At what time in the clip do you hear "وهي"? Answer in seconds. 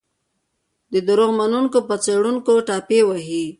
3.07-3.43